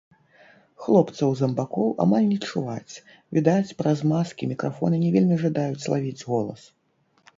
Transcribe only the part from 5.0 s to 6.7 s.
не вельмі жадаюць лавіць голас.